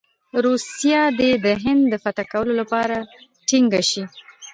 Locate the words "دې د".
1.19-1.47